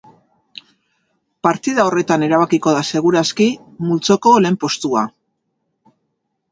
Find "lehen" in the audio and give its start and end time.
4.47-4.61